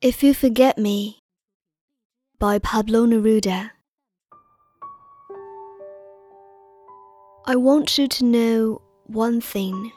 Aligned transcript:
If 0.00 0.22
You 0.22 0.32
Forget 0.32 0.78
Me 0.78 1.18
by 2.38 2.60
Pablo 2.60 3.04
Neruda. 3.04 3.72
I 7.46 7.56
want 7.56 7.98
you 7.98 8.06
to 8.06 8.24
know 8.24 8.80
one 9.06 9.40
thing. 9.40 9.90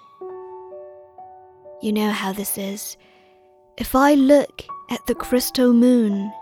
You 1.84 1.94
know 1.94 2.10
how 2.10 2.34
this 2.34 2.58
is. 2.58 2.98
If 3.78 3.94
I 3.94 4.16
look 4.16 4.64
at 4.90 5.06
the 5.06 5.14
crystal 5.14 5.72
moon, 5.72 6.34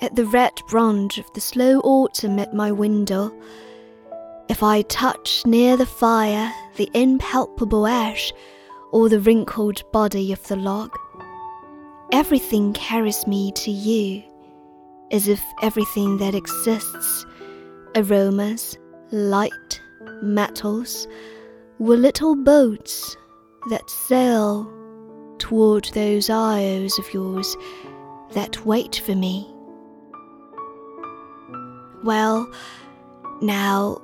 at 0.00 0.16
the 0.16 0.26
red 0.26 0.54
bronze 0.68 1.16
of 1.16 1.32
the 1.34 1.40
slow 1.40 1.78
autumn 1.82 2.40
at 2.40 2.52
my 2.52 2.72
window, 2.72 3.32
if 4.48 4.64
I 4.64 4.82
touch 4.82 5.46
near 5.46 5.76
the 5.76 5.86
fire 5.86 6.52
the 6.74 6.90
impalpable 6.94 7.86
ash 7.86 8.32
or 8.90 9.08
the 9.08 9.20
wrinkled 9.20 9.84
body 9.92 10.32
of 10.32 10.44
the 10.48 10.56
log, 10.56 10.90
everything 12.12 12.72
carries 12.72 13.26
me 13.26 13.52
to 13.52 13.70
you, 13.70 14.22
as 15.10 15.28
if 15.28 15.42
everything 15.62 16.18
that 16.18 16.34
exists 16.34 17.26
aromas, 17.96 18.76
light, 19.10 19.80
metals 20.22 21.06
were 21.78 21.96
little 21.96 22.34
boats 22.36 23.16
that 23.70 23.88
sail 23.88 24.70
toward 25.38 25.84
those 25.94 26.30
isles 26.30 26.98
of 26.98 27.12
yours 27.14 27.56
that 28.32 28.64
wait 28.66 29.00
for 29.04 29.14
me. 29.14 29.48
Well, 32.02 32.50
now, 33.40 34.00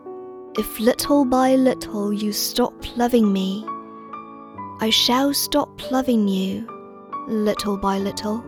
if 0.56 0.80
little 0.80 1.24
by 1.24 1.54
little 1.54 2.12
you 2.12 2.32
stop 2.32 2.74
loving 2.96 3.32
me, 3.32 3.64
I 4.80 4.90
shall 4.90 5.34
stop 5.34 5.90
loving 5.90 6.26
you 6.26 6.79
little 7.28 7.76
by 7.76 7.98
little. 7.98 8.44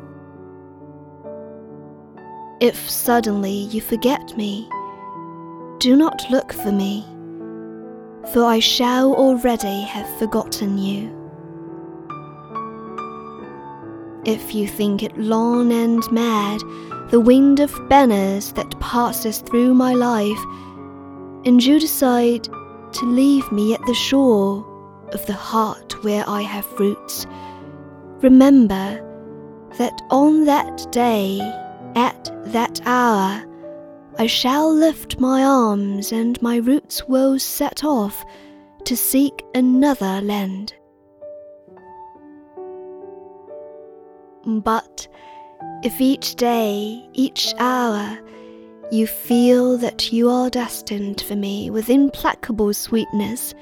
If 2.60 2.88
suddenly 2.88 3.50
you 3.50 3.80
forget 3.80 4.36
me, 4.36 4.68
do 5.78 5.96
not 5.96 6.24
look 6.30 6.52
for 6.52 6.70
me, 6.70 7.04
for 8.32 8.44
I 8.44 8.60
shall 8.60 9.14
already 9.14 9.82
have 9.82 10.08
forgotten 10.18 10.78
you. 10.78 11.18
If 14.24 14.54
you 14.54 14.68
think 14.68 15.02
it 15.02 15.18
long 15.18 15.72
and 15.72 16.02
mad, 16.12 16.60
the 17.10 17.18
wind 17.18 17.58
of 17.58 17.88
banners 17.88 18.52
that 18.52 18.78
passes 18.78 19.38
through 19.38 19.74
my 19.74 19.94
life, 19.94 20.38
and 21.44 21.60
you 21.60 21.80
decide 21.80 22.44
to 22.44 23.06
leave 23.06 23.50
me 23.50 23.74
at 23.74 23.84
the 23.86 23.94
shore 23.94 24.64
of 25.12 25.26
the 25.26 25.32
heart 25.32 26.04
where 26.04 26.22
I 26.28 26.42
have 26.42 26.78
roots, 26.78 27.26
Remember 28.22 29.00
that 29.78 30.00
on 30.10 30.44
that 30.44 30.86
day, 30.92 31.40
at 31.96 32.30
that 32.52 32.80
hour, 32.86 33.44
I 34.16 34.26
shall 34.28 34.72
lift 34.72 35.18
my 35.18 35.42
arms 35.42 36.12
and 36.12 36.40
my 36.40 36.56
roots 36.56 37.08
will 37.08 37.40
set 37.40 37.82
off 37.82 38.24
to 38.84 38.96
seek 38.96 39.42
another 39.54 40.20
land. 40.20 40.72
But 44.46 45.08
if 45.82 46.00
each 46.00 46.36
day, 46.36 47.08
each 47.14 47.52
hour, 47.58 48.20
you 48.92 49.08
feel 49.08 49.78
that 49.78 50.12
you 50.12 50.30
are 50.30 50.50
destined 50.50 51.22
for 51.22 51.34
me 51.34 51.70
with 51.70 51.90
implacable 51.90 52.72
sweetness, 52.72 53.54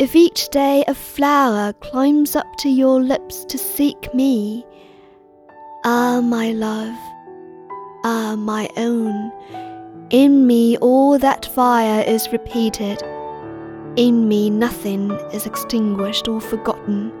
if 0.00 0.16
each 0.16 0.48
day 0.48 0.82
a 0.88 0.94
flower 0.94 1.74
climbs 1.74 2.34
up 2.34 2.56
to 2.56 2.70
your 2.70 3.02
lips 3.02 3.44
to 3.44 3.58
seek 3.58 4.14
me, 4.14 4.64
ah, 5.84 6.22
my 6.22 6.52
love, 6.52 6.96
ah, 8.02 8.34
my 8.34 8.66
own, 8.78 9.30
in 10.08 10.46
me 10.46 10.78
all 10.78 11.18
that 11.18 11.44
fire 11.44 12.02
is 12.06 12.32
repeated, 12.32 13.02
in 13.96 14.26
me 14.26 14.48
nothing 14.48 15.10
is 15.34 15.44
extinguished 15.44 16.28
or 16.28 16.40
forgotten. 16.40 17.12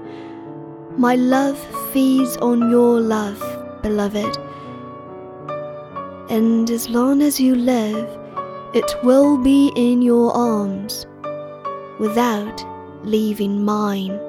My 0.96 1.16
love 1.16 1.58
feeds 1.92 2.38
on 2.38 2.70
your 2.70 2.98
love, 2.98 3.42
beloved, 3.82 4.38
and 6.30 6.70
as 6.70 6.88
long 6.88 7.20
as 7.20 7.38
you 7.38 7.56
live, 7.56 8.08
it 8.72 8.90
will 9.04 9.36
be 9.36 9.70
in 9.76 10.00
your 10.00 10.34
arms, 10.34 11.06
without 11.98 12.64
Leaving 13.02 13.64
mine. 13.64 14.20